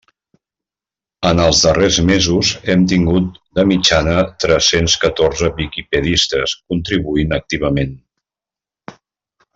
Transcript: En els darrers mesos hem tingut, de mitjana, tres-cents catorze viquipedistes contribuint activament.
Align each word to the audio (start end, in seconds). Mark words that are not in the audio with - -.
En 1.31 1.41
els 1.43 1.59
darrers 1.65 1.99
mesos 2.07 2.53
hem 2.73 2.87
tingut, 2.95 3.37
de 3.59 3.67
mitjana, 3.73 4.17
tres-cents 4.45 4.97
catorze 5.05 5.53
viquipedistes 5.61 6.57
contribuint 6.73 7.41
activament. 7.43 7.97